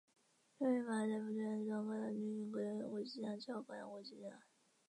[0.57, 4.39] 位于马尔代夫最南端甘岛上另一个国际机场叫甘岛国际机场。